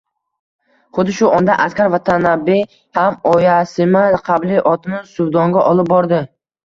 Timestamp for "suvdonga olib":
5.13-5.93